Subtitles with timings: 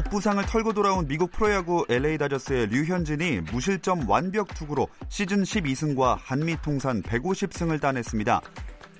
[0.00, 6.56] 목 부상을 털고 돌아온 미국 프로야구 LA 다저스의 류현진이 무실점 완벽 투구로 시즌 12승과 한미
[6.62, 8.40] 통산 150승을 따냈습니다.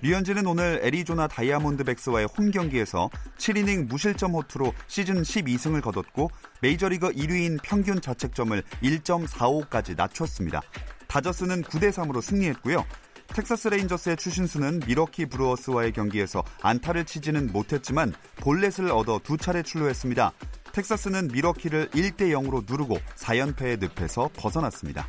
[0.02, 3.08] 류현진은 오늘 애리조나 다이아몬드백스와의 홈 경기에서
[3.38, 10.60] 7이닝 무실점 호투로 시즌 12승을 거뒀고 메이저리그 1위인 평균 자책점을 1.45까지 낮췄습니다.
[11.08, 12.84] 다저스는 9대 3으로 승리했고요.
[13.28, 20.32] 텍사스 레인저스의 추신수는 밀워키 브루어스와의 경기에서 안타를 치지는 못했지만 볼넷을 얻어 두 차례 출루했습니다.
[20.72, 25.06] 텍사스는 밀워키를 1대 0으로 누르고 4연패의 늪에서 벗어났습니다.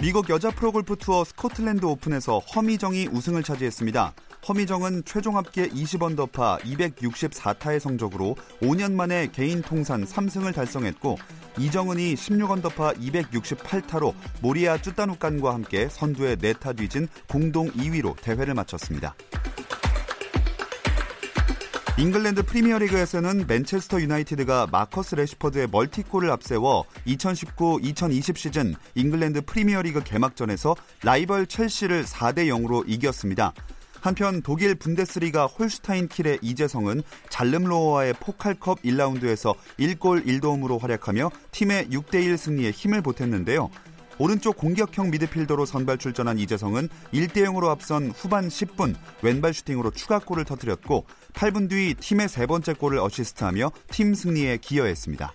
[0.00, 4.12] 미국 여자 프로골프 투어 스코틀랜드 오픈에서 허미정이 우승을 차지했습니다.
[4.46, 11.16] 허미정은 최종 합계 20언더파 264타의 성적으로 5년 만에 개인 통산 3승을 달성했고
[11.58, 14.12] 이정은이 16언더파 268타로
[14.42, 19.14] 모리야 쭈타누깐과 함께 선두에 4타 뒤진 공동 2위로 대회를 마쳤습니다.
[21.96, 32.04] 잉글랜드 프리미어리그에서는 맨체스터 유나이티드가 마커스 래시퍼드의 멀티골을 앞세워 2019-2020 시즌 잉글랜드 프리미어리그 개막전에서 라이벌 첼시를
[32.04, 33.52] 4대 0으로 이겼습니다.
[34.00, 42.72] 한편 독일 분데스리가 홀슈타인 킬의 이재성은 잘름로어와의 포칼컵 1라운드에서 1골 1도움으로 활약하며 팀의 6대1 승리에
[42.72, 43.70] 힘을 보탰는데요.
[44.18, 51.06] 오른쪽 공격형 미드필더로 선발 출전한 이재성은 1대 0으로 앞선 후반 10분 왼발 슈팅으로 추가골을 터뜨렸고
[51.32, 55.32] 8분 뒤 팀의 세 번째 골을 어시스트하며 팀 승리에 기여했습니다.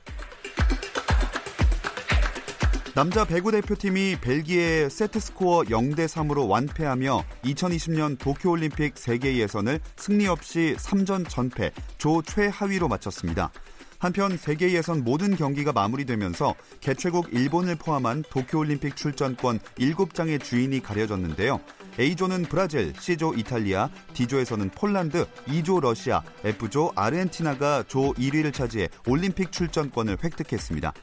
[2.96, 10.28] 남자 배구 대표팀이 벨기에의 세트 스코어 0대 3으로 완패하며 2020년 도쿄 올림픽 세계 예선을 승리
[10.28, 13.52] 없이 3전 전패, 조 최하위로 마쳤습니다.
[14.00, 21.60] 한편 세계 예선 모든 경기가 마무리되면서 개최국 일본을 포함한 도쿄올림픽 출전권 7장의 주인이 가려졌는데요.
[22.00, 30.18] A조는 브라질, C조 이탈리아, D조에서는 폴란드, E조 러시아, F조 아르헨티나가 조 1위를 차지해 올림픽 출전권을
[30.24, 30.94] 획득했습니다.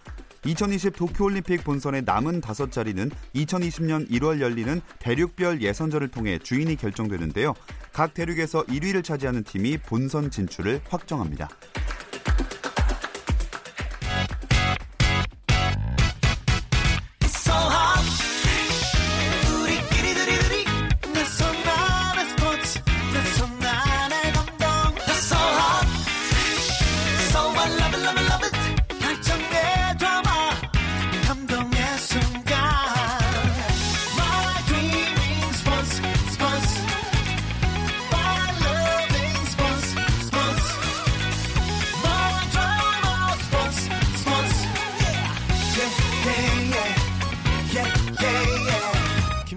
[0.46, 7.52] 2020 도쿄올림픽 본선의 남은 다섯 자리는 2020년 1월 열리는 대륙별 예선전을 통해 주인이 결정되는데요.
[7.92, 11.48] 각 대륙에서 1위를 차지하는 팀이 본선 진출을 확정합니다.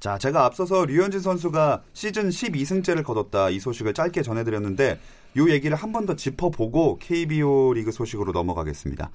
[0.00, 4.98] 자, 제가 앞서서 류현진 선수가 시즌 12승째를 거뒀다 이 소식을 짧게 전해드렸는데
[5.36, 9.10] 이 얘기를 한 번 더 짚어보고 KBO 리그 소식으로 넘어가겠습니다.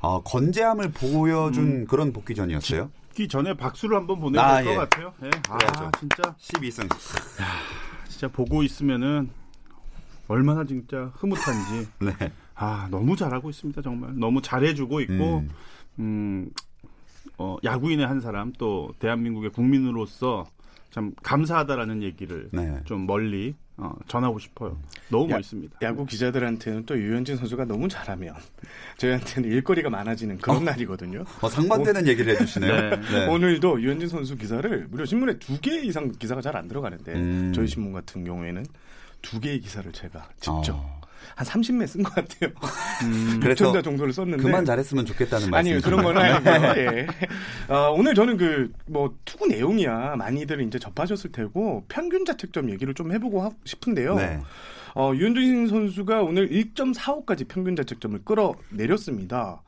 [0.00, 2.90] 어, 건재함을 보여준 음, 그런 복귀전이었어요.
[3.14, 4.76] 기 전에 박수를 한번 보내야 아, 될것 예.
[4.76, 5.14] 같아요.
[5.22, 5.30] 예.
[5.48, 6.82] 아, 진짜 12승.
[7.40, 7.46] 야,
[8.08, 9.30] 진짜 보고 있으면은
[10.26, 11.88] 얼마나 진짜 흐뭇한지.
[12.00, 12.32] 네.
[12.56, 14.10] 아, 너무 잘하고 있습니다, 정말.
[14.18, 15.50] 너무 잘해주고 있고, 음,
[16.00, 16.50] 음
[17.38, 20.44] 어, 야구인의 한 사람 또 대한민국의 국민으로서
[20.90, 22.80] 참 감사하다라는 얘기를 네.
[22.84, 24.78] 좀 멀리 어, 전하고 싶어요.
[25.10, 25.78] 너무 야, 멋있습니다.
[25.82, 28.34] 야구 기자들한테는 또 유현진 선수가 너무 잘하면
[28.98, 30.60] 저희한테는 일거리가 많아지는 그런 어?
[30.60, 31.24] 날이거든요.
[31.40, 32.72] 어, 상반되는 얘기를 해주시네요.
[32.90, 33.00] 네.
[33.00, 33.26] 네.
[33.26, 37.52] 오늘도 유현진 선수 기사를 무려 신문에 두 개 이상 기사가 잘 안 들어가는데 음.
[37.52, 38.64] 저희 신문 같은 경우에는
[39.24, 41.00] 두 개의 기사를 제가 직접 어.
[41.34, 42.50] 한 30매 쓴 것 같아요.
[43.02, 45.54] 음, 그래서 정도를 썼는데 그만 잘했으면 좋겠다는 말씀.
[45.54, 46.54] 아니요 그런 건 아니고요.
[46.78, 47.06] 예.
[47.68, 53.12] 어, 오늘 저는 그 뭐 투구 내용이야 많이들 이제 접하셨을 테고 평균 자책점 얘기를 좀
[53.12, 54.14] 해보고 싶은데요.
[54.16, 54.40] 네.
[54.94, 59.62] 어, 유현진 선수가 오늘 1.45까지 평균 자책점을 끌어내렸습니다.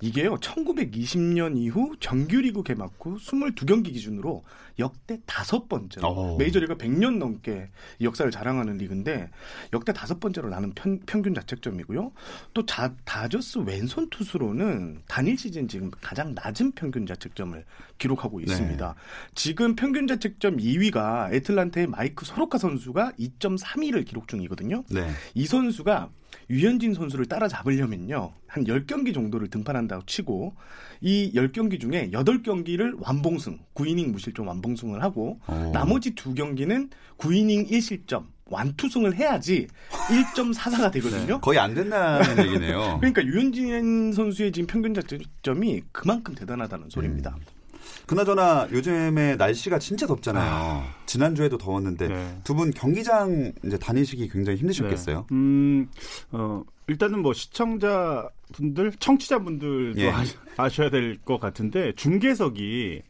[0.00, 4.42] 이게요, 1920년 이후 정규리그 개막 후 22경기 기준으로
[4.78, 6.36] 역대 다섯 번째로 어.
[6.38, 7.68] 메이저리그 100년 넘게
[8.00, 9.30] 역사를 자랑하는 리그인데
[9.72, 12.12] 역대 다섯 번째로 나는 편, 평균 자책점이고요.
[12.54, 17.64] 또 자, 다저스 왼손 투수로는 단일 시즌 지금 가장 낮은 평균 자책점을
[17.98, 18.44] 기록하고 네.
[18.44, 18.94] 있습니다.
[18.94, 19.30] 네.
[19.34, 24.71] 지금 평균 자책점 2위가 애틀란타의 마이크 소로카 선수가 2.32를 기록 중이거든요.
[24.90, 25.08] 네.
[25.34, 26.10] 이 선수가
[26.50, 28.32] 유현진 선수를 따라잡으려면요.
[28.46, 30.54] 한 10경기 정도를 등판한다고 치고
[31.00, 35.52] 이 10경기 중에 8경기를 완봉승, 9이닝 무실점 완봉승을 하고 오.
[35.52, 35.70] 어.
[35.72, 41.34] 나머지 2경기는 9이닝 1실점 완투승을 해야지 1.44가 되거든요.
[41.34, 42.98] 네, 거의 안 된다는 얘기네요.
[43.00, 47.30] 그러니까 유현진 선수의 지금 평균 자책점이 그만큼 대단하다는 소리입니다.
[47.30, 47.61] 음.
[48.06, 50.50] 그나저나 요즘에 날씨가 진짜 덥잖아요.
[50.52, 50.94] 아.
[51.06, 52.38] 지난주에도 더웠는데 네.
[52.44, 55.18] 두분 경기장 이제 다니시기 굉장히 힘드셨겠어요?
[55.18, 55.26] 네.
[55.34, 55.88] 음,
[56.32, 60.12] 어, 일단은 뭐 시청자 분들, 청취자 분들도 예.
[60.56, 63.02] 아셔야 될 것 같은데 중계석이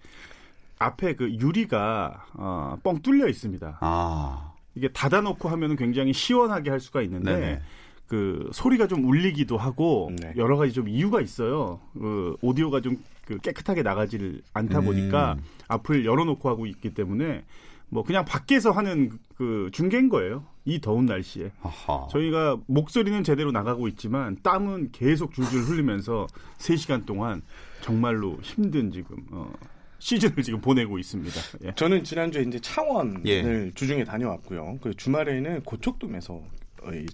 [0.79, 3.79] 앞에 그 유리가 어, 뻥 뚫려 있습니다.
[3.81, 4.53] 아.
[4.75, 7.63] 이게 닫아놓고 하면은 굉장히 시원하게 할 수가 있는데 네네.
[8.09, 10.33] 그 소리가 좀 울리기도 하고 네.
[10.37, 11.81] 여러 가지 좀 이유가 있어요.
[11.95, 15.45] 그 오디오가 좀 그 깨끗하게 나가지를 않다 보니까 음.
[15.69, 17.45] 앞을 열어놓고 하고 있기 때문에
[17.89, 20.47] 뭐 그냥 밖에서 하는 그 중계인 거예요.
[20.65, 21.53] 이 더운 날씨에.
[21.63, 22.09] 아하.
[22.11, 26.27] 저희가 목소리는 제대로 나가고 있지만 땀은 계속 줄줄 흘리면서
[26.59, 27.43] 3시간 동안
[27.83, 29.53] 정말로 힘든 지금 어,
[29.99, 31.41] 시즌을 지금 보내고 있습니다.
[31.65, 31.73] 예.
[31.75, 33.71] 저는 지난주에 이제 창원을 예.
[33.75, 34.79] 주중에 다녀왔고요.
[34.81, 36.43] 그 주말에는 고척돔에서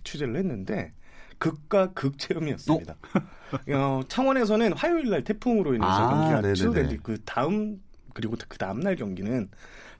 [0.04, 0.92] 취재를 했는데
[1.38, 2.94] 극과 극 체험이었습니다.
[2.94, 3.72] 어?
[3.72, 7.80] 어, 창원에서는 화요일 날 태풍으로 인해서 아, 경기가 취소된 그 다음
[8.12, 9.48] 그리고 그 다음 날 경기는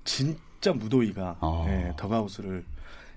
[0.05, 1.64] 진짜 무더위가 아.
[1.69, 2.64] 예, 더가우스를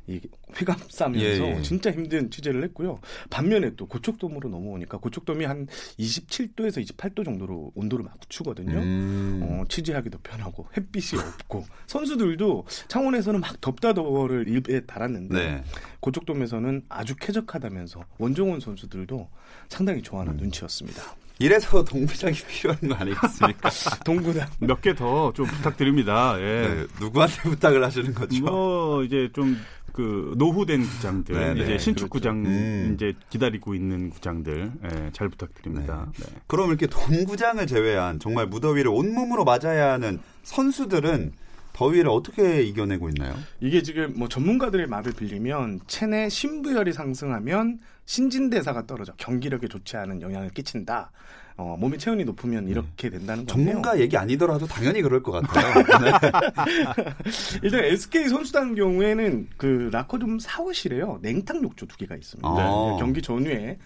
[0.07, 0.19] 이
[0.56, 1.62] 휘감 싸면서 예, 예.
[1.62, 3.00] 진짜 힘든 취재를 했고요.
[3.30, 5.68] 반면에 또 고척돔으로 넘어오니까 고척돔이 한
[6.00, 8.80] 27도에서 28도 정도로 온도를 맞추거든요.
[8.80, 9.39] 음.
[9.44, 15.63] 어, 취재하기도 편하고 햇빛이 없고 선수들도 창원에서는 막 덥다 더워를 입에 달았는데 네.
[16.00, 19.30] 고척돔에서는 아주 쾌적하다면서 원종원 선수들도
[19.69, 20.38] 상당히 좋아하는 음.
[20.38, 21.01] 눈치였습니다.
[21.39, 23.69] 이래서 동부장이 필요한 거 아니겠습니까?
[24.06, 26.36] 동부장 몇 개 더 좀 부탁드립니다.
[26.39, 26.44] 예.
[26.68, 28.44] 네, 누구한테 부탁을 하시는 거죠?
[28.44, 29.57] 뭐 이제 좀
[29.93, 32.09] 그 노후된 구장들 네네, 이제 신축 그렇죠.
[32.09, 32.91] 구장 음.
[32.95, 36.07] 이제 기다리고 있는 구장들 예, 잘 부탁드립니다.
[36.17, 36.25] 네.
[36.25, 36.39] 네.
[36.47, 41.33] 그럼 이렇게 동구장을 제외한 정말 무더위를 온몸으로 맞아야 하는 선수들은
[41.73, 43.33] 더위를 어떻게 이겨내고 있나요?
[43.59, 50.49] 이게 지금 뭐 전문가들의 말을 빌리면 체내 신부열이 상승하면 신진대사가 떨어져 경기력에 좋지 않은 영향을
[50.49, 51.11] 끼친다.
[51.57, 52.71] 어, 몸의 체온이 높으면 네.
[52.71, 53.48] 이렇게 된다는 거예요.
[53.48, 55.83] 전문가 얘기 아니더라도 당연히 그럴 것 같아요.
[56.00, 56.12] 네.
[57.63, 62.48] 일단 SK 선수단 경우에는 그 라커룸 사무실에요 냉탕 욕조 두 개가 있습니다.
[62.48, 62.98] 아.
[63.00, 63.77] 경기 전후에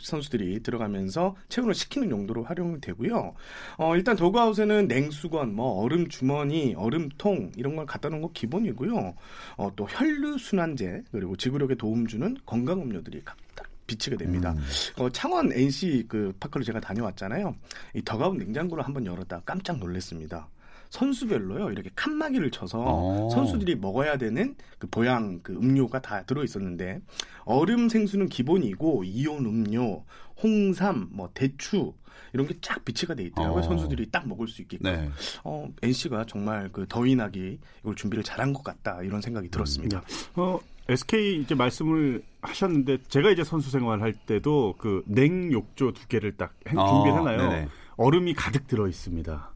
[0.00, 3.34] 선수들이 들어가면서 체온을 식히는 용도로 활용되고요.
[3.78, 9.14] 어, 일단 더그아웃에는 냉수건, 뭐 얼음 주머니, 얼음통 이런 걸 갖다 놓은 거 기본이고요.
[9.56, 14.52] 어, 또 혈류 순환제 그리고 지구력에 도움 주는 건강 음료들이 각각 비치게 됩니다.
[14.52, 15.02] 음.
[15.02, 17.54] 어, 창원 NC 그 파크를 제가 다녀왔잖아요.
[17.94, 20.48] 이 더가운 냉장고를 한번 열었다 깜짝 놀랐습니다.
[20.90, 23.26] 선수별로요 이렇게 칸막이를 쳐서 오.
[23.26, 23.30] 어.
[23.30, 27.00] 선수들이 먹어야 되는 그 보양 그 음료가 다 들어 있었는데
[27.44, 30.04] 얼음 생수는 기본이고 이온 음료,
[30.42, 31.94] 홍삼, 뭐 대추
[32.34, 33.60] 이런 게 쫙 비치가 돼 있더라고요.
[33.60, 33.62] 어.
[33.62, 34.90] 선수들이 딱 먹을 수 있게끔.
[34.90, 35.10] 네.
[35.44, 39.98] 어, NC가 정말 그 더위 나기 이걸 준비를 잘한 것 같다 이런 생각이 들었습니다.
[39.98, 40.02] 음.
[40.36, 40.58] 어,
[40.88, 47.66] SK 이제 말씀을 하셨는데 제가 이제 선수 생활할 때도 그 냉욕조 두 개를 딱 준비하나요?
[47.66, 49.52] 어, 얼음이 가득 들어 있습니다.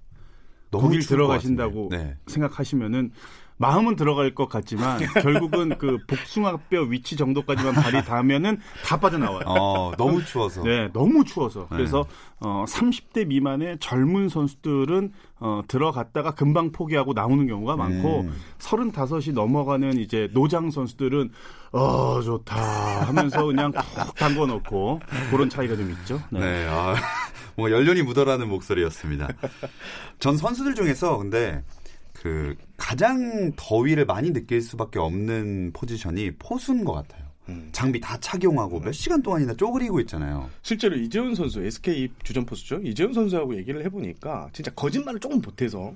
[0.70, 2.16] 거길 들어가신다고 네.
[2.26, 3.12] 생각하시면은
[3.58, 9.44] 마음은 들어갈 것 같지만 결국은 그 복숭아뼈 위치 정도까지만 발이 닿으면은 다 빠져나와요.
[9.46, 10.62] 어, 너무 추워서.
[10.62, 11.60] 네, 너무 추워서.
[11.70, 11.76] 네.
[11.76, 12.04] 그래서
[12.38, 18.34] 어 30대 미만의 젊은 선수들은 어 들어갔다가 금방 포기하고 나오는 경우가 많고 음.
[18.58, 21.30] 35이 넘어가는 이제 노장 선수들은
[21.72, 26.20] 어 좋다 하면서 그냥 푹 담궈 놓고 그런 차이가 좀 있죠.
[26.30, 26.40] 네.
[26.40, 26.94] 네 아,
[27.56, 29.28] 뭐 연륜이 묻어라는 목소리였습니다.
[30.18, 31.64] 전 선수들 중에서 근데
[32.12, 37.26] 그 가장 더위를 많이 느낄 수밖에 없는 포지션이 포수인 것 같아요.
[37.48, 37.68] 음.
[37.72, 40.50] 장비 다 착용하고 몇 시간 동안이나 쪼그리고 있잖아요.
[40.62, 42.80] 실제로 이재훈 선수 SK 주전 포수죠.
[42.82, 45.94] 이재훈 선수하고 얘기를 해보니까 진짜 거짓말을 조금 보태서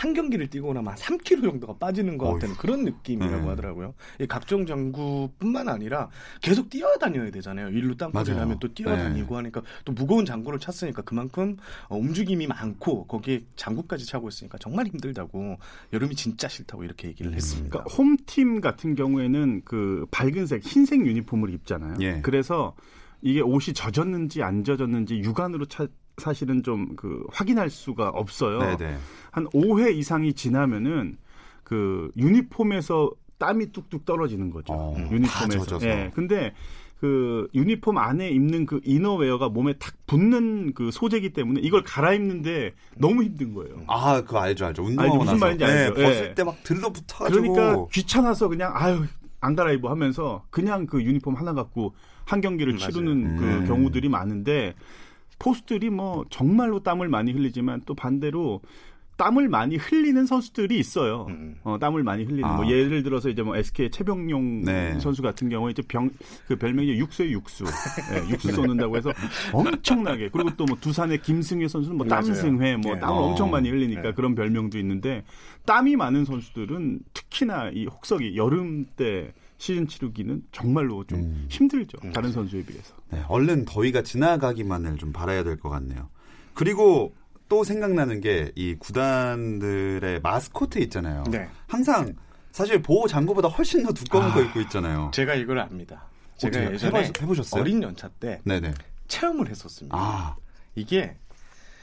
[0.00, 3.48] 한 경기를 뛰고 나면 한 3kg 정도가 빠지는 것 같은 그런 느낌이라고 네.
[3.48, 3.92] 하더라고요.
[4.18, 6.08] 이 각종 장구뿐만 아니라
[6.40, 7.68] 계속 뛰어다녀야 되잖아요.
[7.68, 9.36] 일로 땅굴을 하면 또 뛰어다니고 네.
[9.36, 15.58] 하니까 또 무거운 장구를 찼으니까 그만큼 어, 움직임이 많고 거기에 장구까지 차고 있으니까 정말 힘들다고
[15.92, 17.34] 여름이 진짜 싫다고 이렇게 얘기를 음.
[17.34, 17.68] 했습니다.
[17.68, 21.96] 그러니까 홈팀 같은 경우에는 그 밝은색 흰색 유니폼을 입잖아요.
[22.00, 22.20] 예.
[22.22, 22.74] 그래서
[23.20, 25.86] 이게 옷이 젖었는지 안 젖었는지 육안으로 차,
[26.20, 28.76] 사실은 좀 그 확인할 수가 없어요.
[28.76, 28.96] 네네.
[29.32, 31.16] 한 5회 이상이 지나면은
[31.64, 34.72] 그 유니폼에서 땀이 뚝뚝 떨어지는 거죠.
[34.72, 35.78] 어, 유니폼에서.
[35.82, 36.10] 예.
[36.14, 36.52] 근데
[37.00, 43.22] 그 유니폼 안에 입는 그 이너웨어가 몸에 탁 붙는 그 소재기 때문에 이걸 갈아입는데 너무
[43.22, 43.76] 힘든 거예요.
[43.86, 44.82] 아, 그거 알죠, 알죠.
[44.84, 45.44] 운동하고 무슨 나서.
[45.46, 45.94] 말인지 알죠.
[45.94, 46.34] 네, 벗을 예.
[46.34, 49.04] 때막 들러붙어 그러니까 귀찮아서 그냥 아유
[49.40, 51.94] 안 갈아입어 하면서 그냥 그 유니폼 하나 갖고
[52.26, 53.64] 한 경기를 치르는 그 음.
[53.66, 54.74] 경우들이 많은데
[55.44, 58.60] 포스들이 뭐 정말로 땀을 많이 흘리지만 또 반대로
[59.16, 61.26] 땀을 많이 흘리는 선수들이 있어요.
[61.28, 61.56] 음.
[61.62, 62.40] 어, 땀을 많이 흘리는.
[62.40, 62.56] 뭐 아.
[62.56, 64.98] 뭐 예를 들어서 이제 뭐 SK 최병용 네.
[64.98, 66.08] 선수 같은 경우에 이제 병,
[66.46, 67.64] 그 별명이 육수의 육수.
[67.64, 69.12] 네, 육수 쏘는다고 해서
[69.52, 70.30] 엄청나게.
[70.30, 73.00] 그리고 또 뭐 두산의 김승혜 선수는 뭐 땀승회, 뭐 네.
[73.00, 73.26] 땀을 어.
[73.26, 74.12] 엄청 많이 흘리니까 네.
[74.12, 75.24] 그런 별명도 있는데
[75.66, 81.46] 땀이 많은 선수들은 특히나 이 혹석이 여름 때 시즌 치르기는 정말로 좀 음.
[81.50, 81.98] 힘들죠.
[82.02, 82.12] 음.
[82.12, 82.94] 다른 선수에 비해서.
[83.10, 86.08] 네, 얼른 더위가 지나가기만을 좀 바라야 될 것 같네요.
[86.54, 87.14] 그리고
[87.50, 91.24] 또 생각나는 게 이 구단들의 마스코트 있잖아요.
[91.30, 91.46] 네.
[91.66, 92.14] 항상
[92.52, 95.10] 사실 보호 장구보다 훨씬 더 두꺼운 아, 거 입고 있잖아요.
[95.12, 96.06] 제가 이걸 압니다.
[96.38, 97.60] 제가 예전에 해보셨 어요?
[97.60, 98.72] 어린 연차 때 네네.
[99.08, 99.94] 체험을 했었습니다.
[99.94, 100.36] 아.
[100.74, 101.18] 이게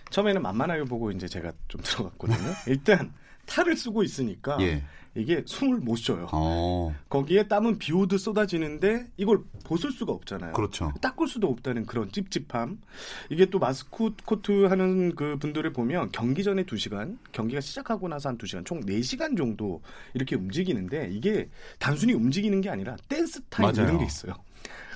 [0.10, 2.38] 처음에는 만만하게 보고 이제 제가 좀 들어갔거든요.
[2.66, 3.14] 일단
[3.46, 4.84] 탈을 쓰고 있으니까 예.
[5.18, 6.28] 이게 숨을 못 쉬어요.
[6.32, 6.96] 어.
[7.10, 10.54] 거기에 땀은 비 오듯 쏟아지는데 이걸 벗을 수가 없잖아요.
[10.54, 10.94] 그렇죠.
[11.02, 12.80] 닦을 수도 없다는 그런 찝찝함.
[13.30, 18.66] 이게 또 마스코트 하는 그 분들을 보면 경기 전에 2시간, 경기가 시작하고 나서 한 2시간,
[18.66, 19.82] 총 4시간 정도
[20.14, 23.88] 이렇게 움직이는데 이게 단순히 움직이는 게 아니라 댄스 타임 맞아요.
[23.88, 24.34] 이런 게 있어요.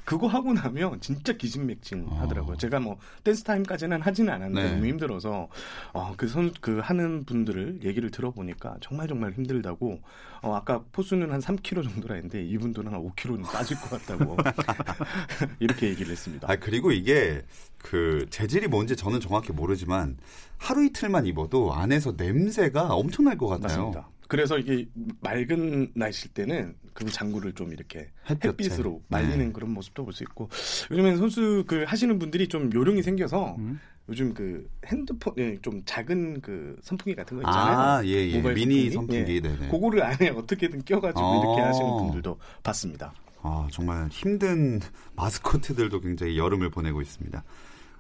[0.06, 2.54] 그거 하고 나면 진짜 기진맥진 하더라고요.
[2.54, 2.58] 어.
[2.58, 4.72] 제가 뭐 댄스 타임까지는 하지는 않았는데 네.
[4.72, 5.48] 너무 힘들어서
[5.94, 10.00] 어, 그 선 그 하는 분들을 얘기를 들어보니까 정말 정말 힘들다고
[10.42, 14.38] 어, 아까 포수는 한 3kg 정도라 했는데 이분들은 한 5kg는 빠질 것 같다고
[15.60, 16.52] 이렇게 얘기를 했습니다.
[16.52, 17.44] 아 그리고 이게
[17.78, 20.18] 그 재질이 뭔지 저는 정확히 모르지만
[20.58, 23.68] 하루 이틀만 입어도 안에서 냄새가 엄청날 것 같아요.
[23.92, 24.08] 맞습니다.
[24.32, 24.88] 그래서 이게
[25.20, 28.10] 맑은 날씨일 때는 그 장구를 좀 이렇게.
[28.30, 29.52] 햇빛으로 말리는 네.
[29.52, 30.48] 그런 모습도 볼 수 있고
[30.90, 33.78] 요즘엔 선수 그 하시는 분들이 좀 요령이 생겨서 음.
[34.08, 37.78] 요즘 그 핸드폰에 좀 작은 그 선풍기 같은 거 있잖아요.
[37.78, 38.38] 아, 예, 예.
[38.38, 39.18] 모바일 미니 선풍기.
[39.18, 39.36] 선풍기.
[39.36, 39.42] 예.
[39.42, 39.68] 네네.
[39.70, 41.44] 그거를 안에 어떻게든 껴가지고 어.
[41.44, 43.14] 이렇게 하시는 분들도 봤습니다.
[43.42, 44.80] 아, 정말 힘든
[45.18, 47.44] 마스코트들도 굉장히 여름을 보내고 있습니다.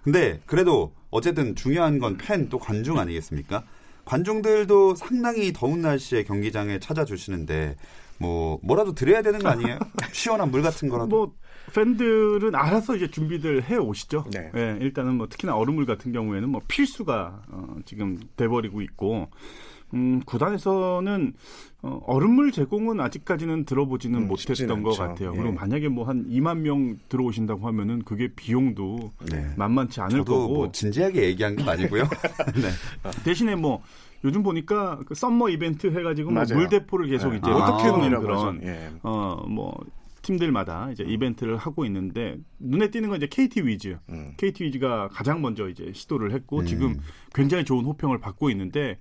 [0.03, 3.65] 근데 그래도 어쨌든 중요한 건 팬 또 관중 아니겠습니까?
[4.05, 7.75] 관중들도 상당히 더운 날씨에 경기장에 찾아주시는데
[8.17, 9.79] 뭐 뭐라도 드려야 되는 거 아니에요?
[10.13, 11.09] 시원한 물 같은 거라도.
[11.09, 11.33] 뭐
[11.73, 14.25] 팬들은 알아서 이제 준비들 해 오시죠.
[14.31, 14.51] 네.
[14.53, 14.77] 네.
[14.81, 19.29] 일단은 뭐 특히나 얼음물 같은 경우에는 뭐 필수가 어, 지금 돼버리고 있고
[19.93, 21.33] 음, 구단에서는
[21.83, 25.31] 어, 얼음물 제공은 아직까지는 들어보지는 음, 못했던 것 같아요.
[25.33, 25.37] 예.
[25.37, 29.53] 그리고 만약에 뭐 한 2만 명 들어오신다고 하면은 그게 비용도 네.
[29.55, 30.53] 만만치 않을 저도 거고.
[30.53, 32.03] 뭐 진지하게 얘기한 건 아니고요.
[32.55, 32.69] 네.
[33.23, 33.81] 대신에 뭐
[34.23, 37.37] 요즘 보니까 그 summer 이벤트 해가지고 뭐 물대포를 계속 네.
[37.37, 38.91] 이제 아, 어떻게 하는 그런 예.
[39.01, 39.73] 어뭐
[40.21, 43.97] 팀들마다 이제 이벤트를 하고 있는데 눈에 띄는 건 이제 KT 위즈.
[44.09, 44.33] 음.
[44.37, 46.65] KT 위즈가 가장 먼저 이제 시도를 했고 음.
[46.65, 46.99] 지금
[47.33, 48.97] 굉장히 좋은 호평을 받고 있는데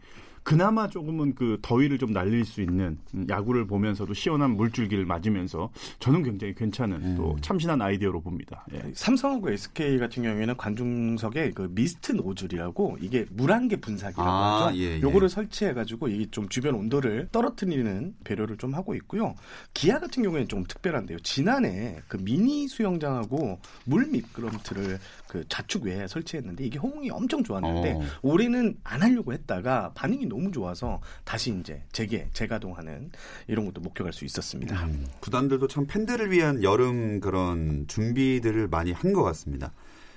[0.51, 6.57] 그나마 조금은 그 더위를 좀 날릴 수 있는 야구를 보면서도 시원한 물줄기를 맞으면서 저는 굉장히
[6.57, 7.15] 괜찮은 음.
[7.17, 8.67] 또 참신한 아이디어로 봅니다.
[8.73, 8.83] 예.
[8.93, 14.77] 삼성하고 SK 같은 경우에는 관중석에 그 미스트 노즐이라고 이게 물안개 분사기라고 아, 하죠.
[14.79, 15.01] 예, 예.
[15.01, 19.37] 요거를 설치해가지고 이게 좀 주변 온도를 떨어뜨리는 배려를 좀 하고 있고요.
[19.73, 21.21] 기아 같은 경우에는 좀 특별한데요.
[21.21, 24.99] 지난해 그 미니 수영장하고 물 미끄럼틀을
[25.31, 28.01] 그 자축 외에 설치했는데 이게 호응이 엄청 좋았는데 어.
[28.23, 33.13] 올해는 안 하려고 했다가 반응이 너무 좋아서 다시 이제 재개 재가동하는
[33.47, 34.85] 이런 것도 목격할 수 있었습니다.
[34.87, 39.73] 음, 구단들도 참 팬들을 위한 여름 그런 준비들을 많이 한 것 같습니다.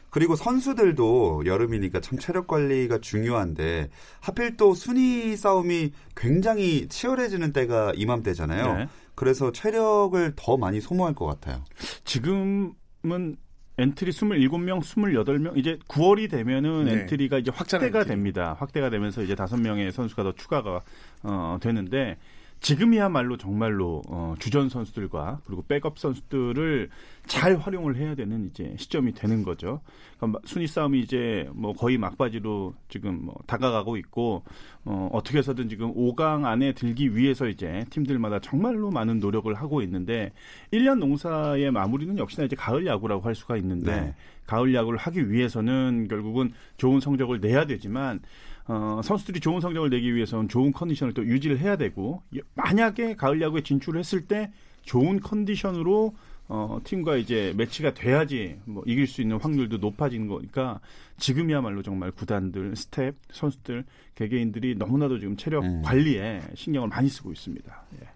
[0.10, 3.90] 그리고 선수들도 여름이니까 참 체력 관리가 중요한데
[4.20, 8.78] 하필 또 순위 싸움이 굉장히 치열해지는 때가 이맘때잖아요.
[8.78, 8.88] 네.
[9.14, 11.64] 그래서 체력을 더 많이 소모할 것 같아요.
[12.04, 13.38] 지금은
[13.78, 16.92] 엔트리 27명, 28명 이제 9월이 되면은 네.
[16.94, 18.06] 엔트리가 이제 확대가 엔트리.
[18.06, 18.56] 됩니다.
[18.60, 20.82] 확대가 되면서 이제 5명의 선수가 더 추가가
[21.24, 22.18] 어 되는데
[22.64, 26.90] 지금이야말로 정말로 어, 주전 선수들과 그리고 백업 선수들을
[27.26, 29.82] 잘 활용을 해야 되는 이제 시점이 되는 거죠.
[30.18, 34.44] 그러니까 순위 싸움이 이제 뭐 거의 막바지로 지금 뭐 다가가고 있고
[34.86, 40.32] 어, 어떻게 해서든 지금 5강 안에 들기 위해서 이제 팀들마다 정말로 많은 노력을 하고 있는데
[40.72, 44.16] 1년 농사의 마무리는 역시나 이제 가을 야구라고 할 수가 있는데 네.
[44.48, 48.22] 가을 야구를 하기 위해서는 결국은 좋은 성적을 내야 되지만
[48.68, 52.22] 어, 선수들이 좋은 성적을 내기 위해서는 좋은 컨디션을 또 유지를 해야 되고
[52.56, 54.52] 만약에 가을 야구에 진출을 했을 때
[54.84, 56.16] 좋은 컨디션으로
[56.48, 60.80] 어, 팀과 이제 매치가 돼야지 뭐 이길 수 있는 확률도 높아지는 거니까
[61.18, 65.82] 지금이야말로 정말 구단들, 스태프, 선수들, 개개인들이 너무나도 지금 체력 음.
[65.84, 67.84] 관리에 신경을 많이 쓰고 있습니다.
[68.02, 68.08] 예.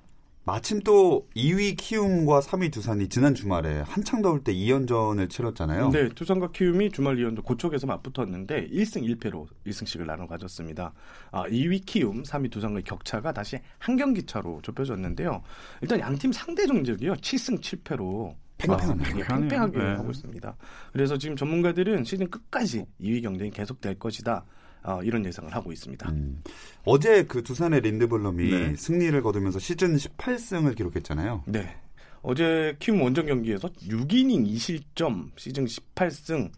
[0.48, 5.90] 마침 또 2위 키움과 3위 두산이 지난 주말에 한창 더울 때 2연전을 치렀잖아요.
[5.90, 10.94] 네, 두산과 키움이 주말 2연전 고척에서 맞붙었는데 1승 1패로 1승씩을 나눠 가졌습니다.
[11.32, 15.44] 아, 2위 키움, 3위 두산과의 격차가 다시 한 경기 차로 좁혀졌는데요.
[15.82, 17.16] 일단 양팀 상대 정적이요.
[17.16, 19.86] 7승 7패로 팽팽하게, 팽팽하게 네.
[19.96, 20.56] 하고 있습니다.
[20.92, 24.46] 그래서 지금 전문가들은 시즌 끝까지 2위 경쟁이 계속될 것이다.
[24.84, 26.10] 어, 이런 예상을 하고 있습니다.
[26.10, 26.42] 음.
[26.86, 28.76] 어제 그 두산의 린드블럼이 네.
[28.76, 31.44] 승리를 거두면서 시즌 18승을 기록했잖아요.
[31.48, 31.76] 네.
[32.22, 36.52] 어제 키움 원정 경기에서 6이닝 2실점 시즌 18승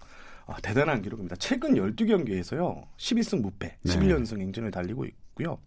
[0.45, 1.35] 아, 대단한 기록입니다.
[1.35, 2.83] 최근 12경기에서요.
[2.97, 5.59] 12승 무패, 11연승 행진을 달리고 있고요.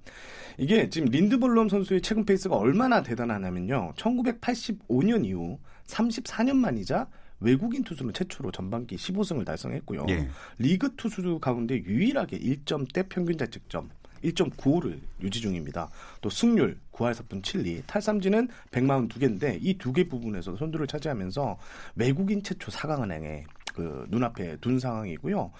[0.58, 3.92] 이게 지금 린드블럼 선수의 최근 페이스가 얼마나 대단하냐면요.
[3.96, 5.58] 1985년 이후
[5.92, 7.06] 34년 만이자
[7.40, 10.06] 외국인 투수는 최초로 전반기 15승을 달성했고요.
[10.10, 10.28] 예.
[10.58, 13.90] 리그 투수 가운데 유일하게 1점대 평균 자책점
[14.22, 15.90] 1.95를 유지 중입니다.
[16.20, 21.58] 또 승률 9할 4분 7리, 탈삼진은 142개인데 이 두 개 부분에서 선두를 차지하면서
[21.96, 23.44] 외국인 최초 4강 은행에
[23.74, 25.50] 그 눈앞에 둔 상황이고요.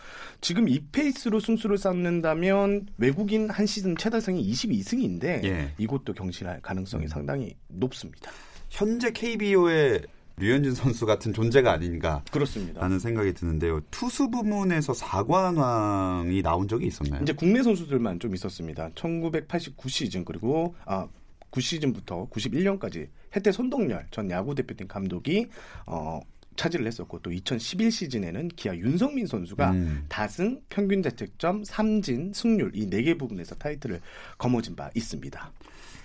[0.41, 5.75] 지금 이 페이스로 승수를 쌓는다면 외국인 한 시즌 최다승이 22승인데 예.
[5.79, 8.31] 이것도 경신할 가능성이 상당히 높습니다.
[8.71, 10.03] 현재 KBO의
[10.39, 12.81] 류현진 선수 같은 존재가 아닌가 그렇습니다.
[12.81, 13.81] 라는 생각이 드는데요.
[13.91, 17.23] 투수 부문에서 사관왕이 나온 적이 있었나요?
[17.23, 18.91] 이제 국내 선수들만 좀 있었습니다.
[18.95, 21.07] 1989 시즌 그리고 아
[21.51, 25.47] 9시즌부터 91년까지 해태 손동열 전 야구 대표팀 감독이
[25.87, 26.21] 어
[26.57, 30.05] 차지를 했었고 또 2011 시즌에는 기아 윤성민 선수가 음.
[30.09, 34.01] 다승, 평균 자책점, 삼진, 승률 이 네 개 부분에서 타이틀을
[34.39, 35.53] 거머쥔 바 있습니다.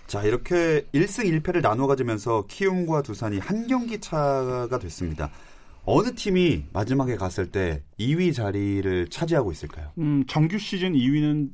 [0.07, 5.29] 자, 이렇게 1승 1패를 나눠 가지면서 키움과 두산이 한 경기 차가 됐습니다.
[5.83, 9.91] 어느 팀이 마지막에 갔을 때 2위 자리를 차지하고 있을까요?
[9.97, 11.49] 음, 정규 시즌 2위는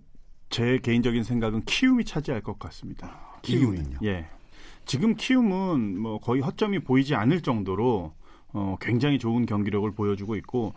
[0.50, 3.40] 제 개인적인 생각은 키움이 차지할 것 같습니다.
[3.42, 3.98] 키움은요?
[4.04, 4.28] 예.
[4.86, 8.14] 지금 키움은 뭐 거의 허점이 보이지 않을 정도로
[8.54, 10.74] 어, 굉장히 좋은 경기력을 보여주고 있고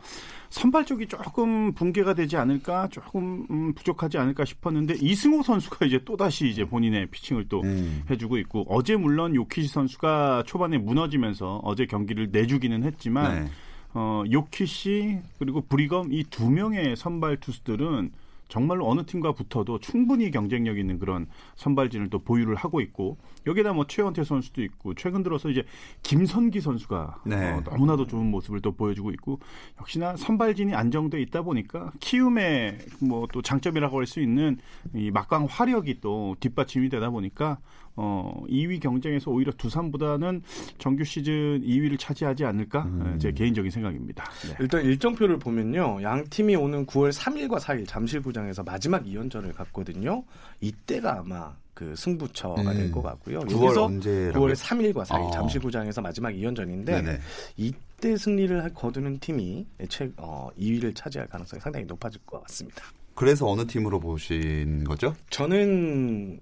[0.49, 6.17] 선발 쪽이 조금 붕괴가 되지 않을까 조금 음, 부족하지 않을까 싶었는데 이승호 선수가 이제 또
[6.17, 8.03] 다시 이제 본인의 피칭을 또 음.
[8.11, 13.51] 해주고 있고 어제 물론 요키시 선수가 초반에 무너지면서 어제 경기를 내주기는 했지만 네.
[13.93, 18.11] 어, 요키시 그리고 브리검 이 두 명의 선발 투수들은
[18.49, 23.87] 정말로 어느 팀과 붙어도 충분히 경쟁력 있는 그런 선발진을 또 보유를 하고 있고 여기다 뭐
[23.87, 25.65] 최원태 선수도 있고 최근 들어서 이제
[26.03, 27.53] 김선기 선수가 네.
[27.53, 29.41] 어, 너무나도 좋은 모습을 또 보여주고 있고
[29.81, 34.57] 역시나 선발진이 안정돼 있다 보니까 키움의 뭐 또 장점이라고 할 수 있는
[34.95, 37.59] 이 막강 화력이 또 뒷받침이 되다 보니까
[37.97, 40.43] 어 2위 경쟁에서 오히려 두산보다는
[40.79, 43.19] 정규 시즌 2위를 차지하지 않을까 음.
[43.19, 44.25] 제 개인적인 생각입니다.
[44.49, 44.57] 네.
[44.61, 50.25] 일단 일정표를 보면요, 양 팀이 오는 9월 3일과 4일 잠실구장에서 마지막 2연전을 갖거든요.
[50.61, 52.75] 이때가 아마 그 승부처가 음.
[52.75, 53.41] 될것 같고요.
[53.41, 55.31] 9월 언제 9월 3일과 4일 아.
[55.31, 57.19] 잠실구장에서 마지막 2연전인데 네네.
[57.57, 62.83] 이때 승리를 거두는 팀이 최 어, 2위를 차지할 가능성이 상당히 높아질 것 같습니다.
[63.15, 65.15] 그래서 어느 팀으로 보신 거죠?
[65.31, 66.41] 저는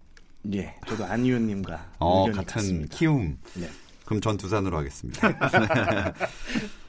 [0.52, 2.96] 예, 저도 안 의원님과 어, 같은 같습니다.
[2.96, 3.38] 키움.
[3.54, 3.68] 네.
[4.04, 5.20] 그럼 전 두산으로 하겠습니다.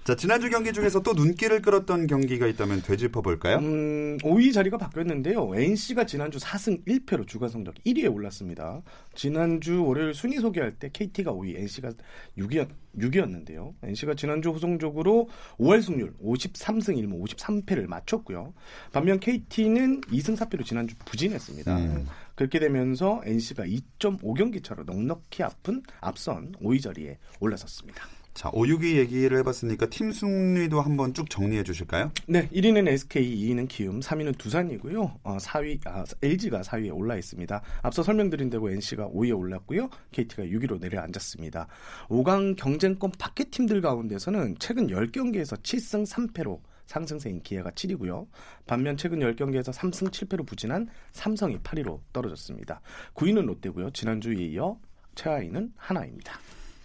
[0.06, 3.58] 자, 지난주 경기 중에서 또 눈길을 끌었던 경기가 있다면 되짚어 볼까요?
[3.58, 5.56] 음, 5위 자리가 바뀌었는데요.
[5.56, 8.84] NC가 지난주 4승 1패로 주간 성적 1위에 올랐습니다.
[9.16, 11.90] 지난주 월요일 순위 소개할 때 KT가 5위, NC가
[12.38, 12.68] 6위,
[13.00, 13.74] 6위였는데요.
[13.82, 18.54] NC가 지난주 호송적으로 5할 승률 53승 1무 53패를 맞췄고요.
[18.92, 21.78] 반면 KT는 2승 4패로 지난주 부진했습니다.
[21.78, 22.06] 음.
[22.36, 28.06] 그렇게 되면서 NC가 2.5경기 차로 넉넉히 아픈 앞선 5위 자리에 올라섰습니다.
[28.36, 32.12] 자, 5, 6위 얘기를 해봤으니까 팀 승리도 한번 쭉 정리해 주실까요?
[32.28, 35.20] 네, 1위는 SK, 2위는 키움, 3위는 두산이고요.
[35.24, 37.62] 어, 4위, 아, LG가 4위에 올라 있습니다.
[37.82, 39.90] 앞서 설명드린 대로 NC가 5위에 올랐고요.
[40.12, 41.68] KT가 6위로 내려앉았습니다.
[42.10, 48.28] 5강 경쟁권 밖의 팀들 가운데서는 최근 10경기에서 7승 3패로 상승세인 기아가 7위고요.
[48.66, 52.82] 반면 최근 10경기에서 3승 7패로 부진한 삼성이 8위로 떨어졌습니다.
[53.16, 53.92] 9위는 롯데고요.
[53.92, 54.78] 지난주에 이어
[55.16, 56.40] 최하위는 하나입니다.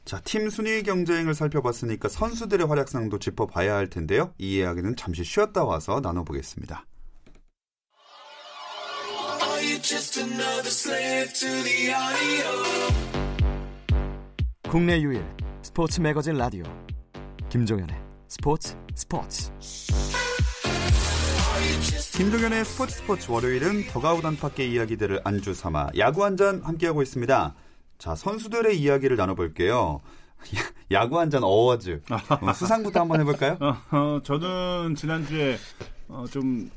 [0.04, 4.34] 자, 팀 순위 경쟁을 살펴봤으니까 선수들의 활약상도 짚어봐야 할 텐데요.
[4.38, 6.84] 이 이야기는 잠시 쉬었다 와서 나눠보겠습니다.
[14.68, 15.24] 국내 유일
[15.62, 16.64] 스포츠 매거진 라디오
[17.48, 19.50] 김종현의 스포츠 스포츠
[22.16, 27.54] 김종현의 스포츠 스포츠 월요일은 더가우 단팎의 이야기들을 안주 삼아 야구 한 잔 함께하고 있습니다.
[27.98, 30.00] 자 선수들의 이야기를 나눠볼게요.
[30.92, 33.58] 야구 한 잔 어워즈 어, 수상부터 한번 해볼까요?
[33.60, 35.56] 어, 어, 저는 지난주에
[36.06, 36.70] 어, 좀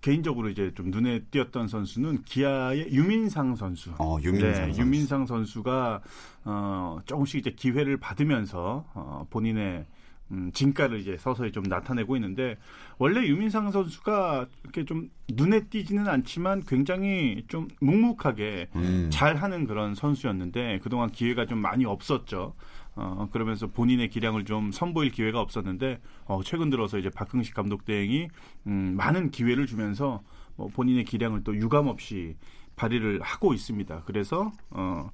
[0.00, 3.90] 개인적으로 이제 좀 눈에 띄었던 선수는 기아의 유민상 선수.
[3.98, 4.80] 어, 유민상 네, 선수.
[4.80, 6.00] 유민상 선수가
[6.46, 9.84] 어, 조금씩 이제 기회를 받으면서 어, 본인의
[10.32, 12.56] 음, 진가를 이제 서서히 좀 나타내고 있는데
[12.98, 19.08] 원래 유민상 선수가 이렇게 좀 눈에 띄지는 않지만 굉장히 좀 묵묵하게 음.
[19.10, 22.54] 잘하는 그런 선수였는데 그동안 기회가 좀 많이 없었죠.
[22.96, 28.28] 어, 그러면서 본인의 기량을 좀 선보일 기회가 없었는데 어, 최근 들어서 이제 박흥식 감독 대행이
[28.66, 30.22] 음, 많은 기회를 주면서
[30.56, 32.36] 뭐 본인의 기량을 또 유감 없이
[32.74, 34.02] 발휘를 하고 있습니다.
[34.06, 35.10] 그래서 어,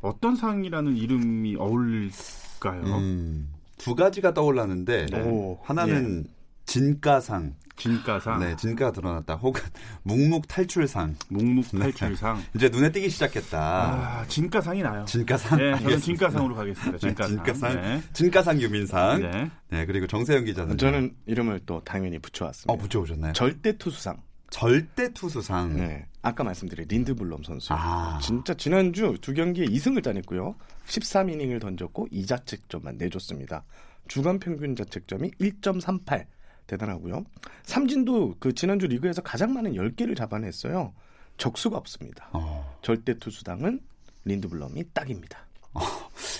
[0.00, 2.82] 어떤 상이라는 이름이 어울릴까요?
[2.84, 3.48] 음,
[3.82, 5.58] 두 가지가 떠올랐는데 네.
[5.64, 6.32] 하나는 예.
[6.66, 7.54] 진가상.
[7.74, 8.38] 진가상.
[8.38, 9.34] 네, 진가가 드러났다.
[9.34, 9.60] 혹은
[10.04, 11.16] 묵묵 탈출상.
[11.28, 11.80] 묵묵 네.
[11.80, 12.36] 탈출상.
[12.36, 12.44] 네.
[12.54, 13.58] 이제 눈에 띄기 시작했다.
[13.58, 15.04] 아, 진가상이 나요.
[15.04, 15.58] 진가상.
[15.58, 16.98] 네, 저는 진가상으로 가겠습니다.
[16.98, 17.36] 진가상.
[17.36, 17.82] 네, 진가상.
[17.82, 18.02] 네.
[18.12, 19.20] 진가상 유민상.
[19.20, 19.50] 네.
[19.70, 22.72] 네, 그리고 정세영 기자는 저는 이름을 또 당연히 붙여왔습니다.
[22.72, 23.32] 어, 붙여오셨나요?
[23.32, 24.16] 절대 투수상.
[24.52, 25.76] 절대 투수상.
[25.76, 26.06] 네.
[26.20, 27.72] 아까 말씀드린 린드블럼 선수.
[27.72, 28.18] 아.
[28.22, 30.54] 진짜 지난주 두 경기에 2승을 따냈고요.
[30.86, 33.64] 13이닝을 던졌고 2자책점만 내줬습니다.
[34.08, 36.26] 주간 평균 자책점이 1.38.
[36.66, 37.24] 대단하고요.
[37.64, 40.92] 삼진도 그 지난주 리그에서 가장 많은 10개를 잡아냈어요.
[41.38, 42.28] 적수가 없습니다.
[42.32, 42.78] 어.
[42.82, 43.80] 절대 투수당은
[44.24, 45.40] 린드블럼이 딱입니다.
[45.74, 45.80] 어,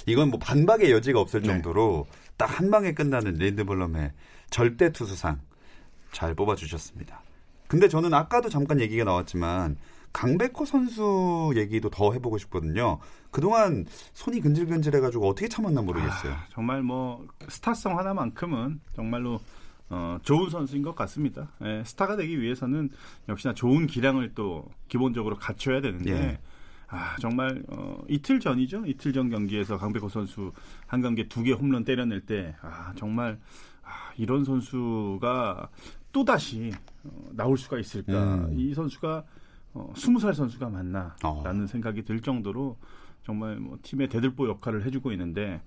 [0.07, 1.49] 이건 뭐 반박의 여지가 없을 네.
[1.49, 4.13] 정도로 딱 한 방에 끝나는 린드블럼의
[4.51, 5.41] 절대 투수상
[6.13, 7.22] 잘 뽑아주셨습니다.
[7.73, 9.79] 근데 저는 아까도 잠깐 얘기가 나왔지만
[10.13, 12.99] 강백호 선수 얘기도 더 해보고 싶거든요.
[13.31, 16.35] 그동안 손이 근질근질해가지고 어떻게 참았나 모르겠어요.
[16.35, 19.41] 아, 정말 뭐 스타성 하나만큼은 정말로
[19.89, 21.49] 어, 좋은 선수인 것 같습니다.
[21.65, 22.91] 예, 스타가 되기 위해서는
[23.31, 26.39] 역시나 좋은 기량을 또 기본적으로 갖춰야 되는데 예.
[26.89, 28.83] 아, 정말 어, 이틀 전이죠.
[28.85, 30.53] 이틀 전 경기에서 강백호 선수
[30.87, 33.39] 한 경기에 두개 홈런 때려낼 때 아, 정말
[33.83, 35.71] 아, 이런 선수가
[36.13, 36.73] 또 다시
[37.05, 38.35] 어, 나올 수가 있을까?
[38.47, 38.55] 음.
[38.59, 39.25] 이 선수가
[39.75, 41.67] 어, 20살 선수가 맞나라는 어.
[41.67, 42.77] 생각이 들 정도로
[43.25, 45.61] 정말 뭐 팀의 대들보 역할을 해주고 있는데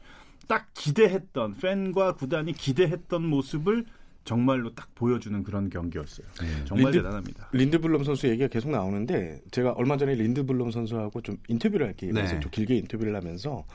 [0.48, 3.86] 딱 기대했던 팬과 구단이 기대했던 모습을
[4.26, 6.28] 정말로 딱 보여주는 그런 경기였어요.
[6.42, 6.66] 네.
[6.66, 7.50] 정말 린드, 대단합니다.
[7.54, 12.40] 린드블럼 선수 얘기가 계속 나오는데 제가 얼마 전에 린드블럼 선수하고 좀 인터뷰를 할게 네.
[12.40, 13.66] 좀 길게 인터뷰를 하면서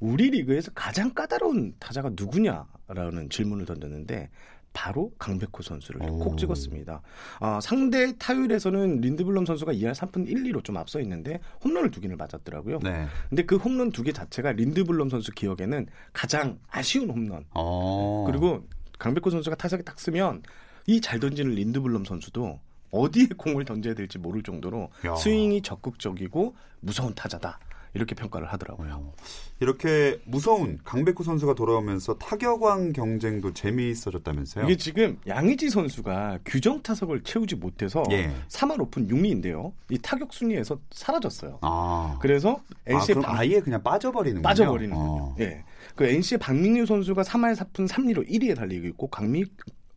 [0.00, 4.30] 우리 리그에서 가장 까다로운 타자가 누구냐라는 질문을 던졌는데
[4.72, 6.18] 바로 강백호 선수를 오.
[6.18, 7.02] 콕 찍었습니다.
[7.40, 12.16] 아, 상대 타율에서는 린드블럼 선수가 2할 3푼 1, 2로 좀 앞서 있는데 홈런을 두 개를
[12.16, 12.78] 맞았더라고요.
[12.82, 13.06] 네.
[13.28, 17.44] 근데 그 홈런 두 개 자체가 린드블럼 선수 기억에는 가장 아쉬운 홈런.
[17.54, 18.24] 오.
[18.26, 18.66] 그리고
[18.98, 20.42] 강백호 선수가 타석에 딱 쓰면
[20.86, 25.14] 이 잘 던지는 린드블럼 선수도 어디에 공을 던져야 될지 모를 정도로 야.
[25.14, 27.58] 스윙이 적극적이고 무서운 타자다.
[27.94, 29.12] 이렇게 평가를 하더라고요.
[29.60, 34.64] 이렇게 무서운 강백호 선수가 돌아오면서 타격왕 경쟁도 재미있어졌다면서요?
[34.64, 38.30] 이게 지금 양의지 선수가 규정 타석을 채우지 못해서 예.
[38.48, 39.72] 3할 오픈 6리인데요.
[39.90, 41.58] 이 타격 순위에서 사라졌어요.
[41.62, 42.18] 아.
[42.22, 43.38] 그래서 NC의 아, 박...
[43.40, 45.36] 아예 그냥 빠져버리는 빠져버리는 거죠.
[45.40, 45.64] 예.
[45.94, 49.44] 그 NC의 박민우 선수가 3할 4푼 3리로 1위에 달리고 있고 강미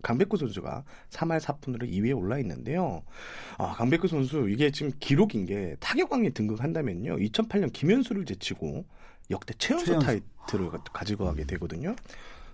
[0.03, 3.01] 강백호 선수가 3할 4푼으로 2위에 올라 있는데요.
[3.57, 7.17] 아, 강백호 선수 이게 지금 기록인 게 타격왕에 등극한다면요.
[7.17, 8.85] 2008년 김현수를 제치고
[9.31, 10.05] 역대 최연소, 최연소.
[10.05, 11.95] 타이틀을 가지고 가게 되거든요.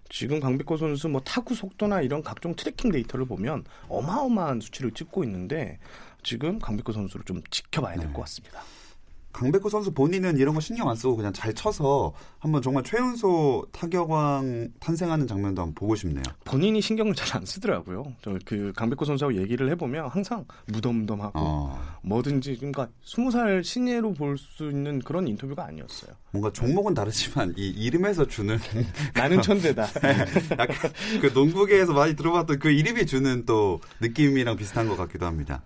[0.09, 5.79] 지금 강백호 선수 뭐 타구 속도나 이런 각종 트래킹 데이터를 보면 어마어마한 수치를 찍고 있는데
[6.23, 8.21] 지금 강백호 선수를 좀 지켜봐야 될것 네.
[8.21, 8.61] 같습니다.
[9.31, 14.69] 강백호 선수 본인은 이런 거 신경 안 쓰고 그냥 잘 쳐서 한번 정말 최연소 타격왕
[14.79, 16.23] 탄생하는 장면도 한번 보고 싶네요.
[16.45, 18.03] 본인이 신경을 잘 안 쓰더라고요.
[18.43, 21.79] 그 강백호 선수하고 얘기를 해보면 항상 무덤덤하고 어.
[22.01, 26.11] 뭐든지 그러니까 스무 살 신예로 볼 수 있는 그런 인터뷰가 아니었어요.
[26.31, 28.57] 뭔가 종목은 다르지만 이 이름에서 주는
[29.13, 29.83] 나는 천재다.
[30.57, 35.61] 약간 그 농구계에서 많이 들어봤던 그 이름이 주는 또 느낌이랑 비슷한 것 같기도 합니다.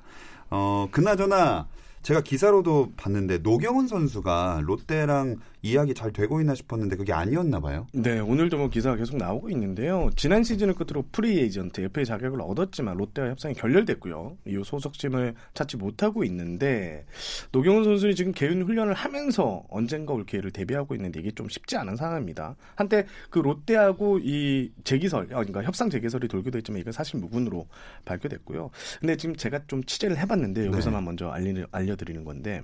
[0.49, 1.67] 어 그나저나.
[2.03, 7.87] 제가 기사로도 봤는데 노경은 선수가 롯데랑 이야기 잘 되고 있나 싶었는데 그게 아니었나 봐요.
[7.93, 10.09] 네, 오늘도 뭐 기사가 계속 나오고 있는데요.
[10.15, 14.37] 지난 시즌을 끝으로 프리 에이전트 FA 자격을 얻었지만 롯데와 협상이 결렬됐고요.
[14.45, 17.05] 이후 소속팀을 찾지 못하고 있는데
[17.51, 21.95] 노경은 선수는 지금 개인 훈련을 하면서 언젠가 올 기회를 대비하고 있는데 이게 좀 쉽지 않은
[21.95, 22.55] 상황입니다.
[22.75, 27.67] 한때 그 롯데하고 이 재기설, 아, 그러니까 협상 재개설이 돌기도 했지만 이건 사실 무근으로
[28.05, 28.69] 밝혀졌고요.
[28.99, 31.05] 근데 지금 제가 좀 취재를 해봤는데 여기서만 네.
[31.05, 32.63] 먼저 알리, 알려드리는 건데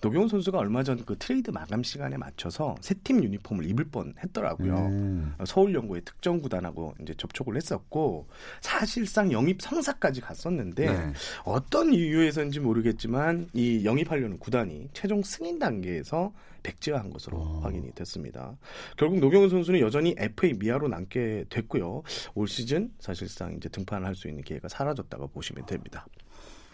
[0.00, 4.74] 노경은 선수가 얼마 전 그 트레이드 마감 시간에 맞춰서 새팀 유니폼을 입을 뻔 했더라고요.
[4.74, 5.34] 음.
[5.44, 8.28] 서울 연고의 특정 구단하고 이제 접촉을 했었고
[8.60, 11.12] 사실상 영입 성사까지 갔었는데 네.
[11.44, 17.60] 어떤 이유에서인지 모르겠지만 이 영입하려는 구단이 최종 승인 단계에서 백지화한 것으로 어.
[17.62, 18.56] 확인이 됐습니다.
[18.96, 22.02] 결국 노경은 선수는 여전히 FA 미아로 남게 됐고요.
[22.34, 26.06] 올 시즌 사실상 이제 등판을 할수 있는 기회가 사라졌다고 보시면 됩니다.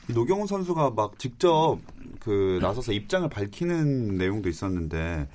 [0.09, 1.79] 노경훈 선수가 막 직접
[2.21, 5.29] 그 나서서 입장을 밝히는 내용도 있었는데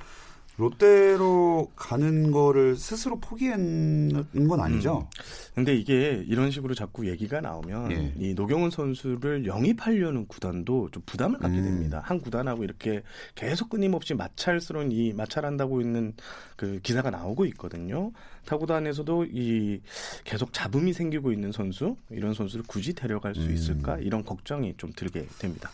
[0.58, 5.08] 롯데로 가는 거를 스스로 포기한 건 아니죠?
[5.08, 5.54] 음.
[5.54, 8.14] 근데 이게 이런 식으로 자꾸 얘기가 나오면 예.
[8.18, 11.64] 이 노경훈 선수를 영입하려는 구단도 좀 부담을 갖게 음.
[11.64, 12.02] 됩니다.
[12.04, 13.04] 한 구단하고 이렇게
[13.36, 16.14] 계속 끊임없이 마찰스러운 이 마찰한다고 있는
[16.56, 18.12] 그 기사가 나오고 있거든요.
[18.46, 19.82] 타구단에서도 이
[20.24, 23.54] 계속 잡음이 생기고 있는 선수 이런 선수를 굳이 데려갈 수 음.
[23.54, 25.70] 있을까 이런 걱정이 좀 들게 됩니다.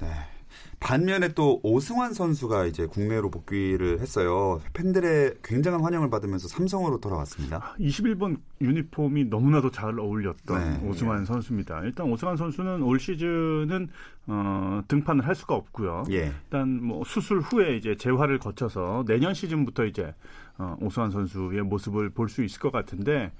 [0.00, 0.08] 네.
[0.80, 4.60] 반면에 또 오승환 선수가 이제 국내로 복귀를 했어요.
[4.74, 7.74] 팬들의 굉장한 환영을 받으면서 삼성으로 돌아왔습니다.
[7.80, 10.88] 21번 아, 유니폼이 너무나도 잘 어울렸던 네.
[10.88, 11.80] 오승환 선수입니다.
[11.82, 13.88] 일단 오승환 선수는 올 시즌은
[14.28, 16.04] 어, 등판을 할 수가 없고요.
[16.10, 16.32] 예.
[16.44, 20.14] 일단 뭐 수술 후에 이제 재활을 거쳐서 내년 시즌부터 이제
[20.58, 23.32] 어, 오승환 선수의 모습을 볼 수 있을 것 같은데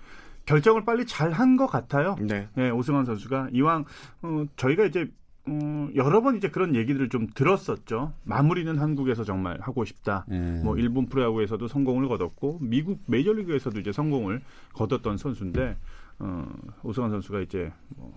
[0.46, 2.16] 결정을 빨리 잘 한 것 같아요.
[2.20, 2.48] 네.
[2.54, 2.70] 네.
[2.70, 3.84] 오승환 선수가 이왕
[4.22, 5.08] 어, 저희가 이제
[5.48, 8.12] 음, 여러 번 이제 그런 얘기들을 좀 들었었죠.
[8.24, 10.26] 마무리는 한국에서 정말 하고 싶다.
[10.30, 10.60] 음.
[10.62, 14.42] 뭐 일본 프로야구에서도 성공을 거뒀고 미국 메이저리그에서도 이제 성공을
[14.74, 15.76] 거뒀던 선수인데
[16.18, 16.46] 어,
[16.82, 18.12] 오승환 선수가 이제 뭐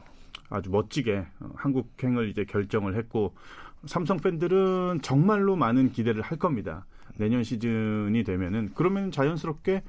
[0.50, 3.34] 아주 멋지게 어, 한국행을 이제 결정을 했고
[3.86, 6.86] 삼성 팬들은 정말로 많은 기대를 할 겁니다.
[7.18, 9.84] 내년 시즌이 되면은 그러면 자연스럽게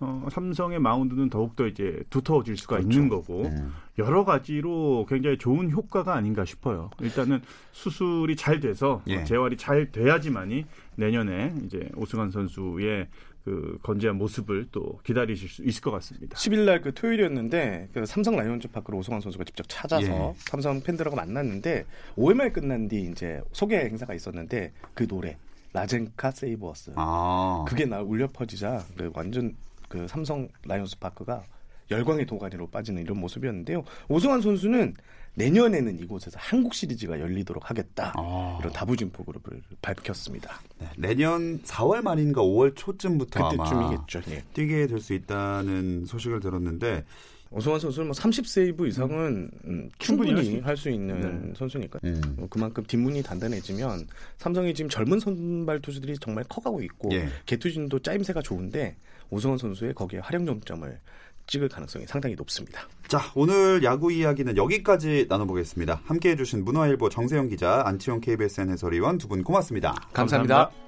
[0.00, 2.90] 어, 삼성의 마운드는 더욱더 이제 두터워질 수가 그렇죠.
[2.90, 3.64] 있는 거고 네.
[3.98, 6.90] 여러 가지로 굉장히 좋은 효과가 아닌가 싶어요.
[7.00, 7.40] 일단은
[7.72, 9.24] 수술이 잘 돼서 예.
[9.24, 13.06] 재활이 잘 돼야지만이 내년에 이제 오승환 선수의
[13.44, 16.34] 그 건재한 모습을 또 기다리실 수 있을 것 같습니다.
[16.36, 20.34] 10일 날 그 토요일이었는데 그 삼성 라이온즈 파크로 오승환 선수가 직접 찾아서 예.
[20.38, 21.84] 삼성 팬들하고 만났는데
[22.16, 25.36] 5회 말 끝난 뒤 이제 소개 행사가 있었는데 그 노래
[25.74, 26.92] Lazenca Save Us.
[26.96, 27.64] 아.
[27.68, 29.54] 그게 나 울려 퍼지자 그 완전
[29.88, 31.44] 그 삼성 라이온스 파크가
[31.90, 33.84] 열광의 도가니로 빠지는 이런 모습이었는데요.
[34.08, 34.94] 오승환 선수는
[35.36, 38.12] 내년에는 이곳에서 한국 시리즈가 열리도록 하겠다.
[38.16, 38.56] 아.
[38.60, 40.60] 이런 다부진 포그룹을 밝혔습니다.
[40.78, 44.22] 네, 내년 4월 말인가 5월 초쯤부터 그때쯤이겠죠.
[44.30, 44.42] 예.
[44.54, 47.04] 뛰게 될 수 있다는 소식을 들었는데
[47.50, 51.52] 오승환 선수는 뭐 30세이브 이상은 음, 충분히 할 수 있는 네.
[51.56, 52.20] 선수니까 음.
[52.36, 54.06] 뭐 그만큼 뒷문이 단단해지면
[54.38, 57.28] 삼성이 지금 젊은 선발 투수들이 정말 커가고 있고 예.
[57.46, 58.96] 개투진도 짜임새가 좋은데
[59.30, 60.98] 오승환 선수의 거기에 활용 점점을
[61.46, 62.88] 찍을 가능성이 상당히 높습니다.
[63.08, 66.00] 자, 오늘 야구 이야기는 여기까지 나눠보겠습니다.
[66.04, 69.94] 함께 해 주신 문화일보 정세영 기자, 안치홍 KBSN 해설위원 두 분 고맙습니다.
[70.12, 70.70] 감사합니다.
[70.70, 70.84] 감사합니다.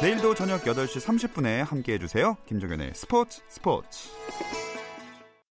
[0.00, 2.36] 내일도 저녁 8시 30분에 함께 해 주세요.
[2.46, 4.08] 김종현의 스포츠 스포츠.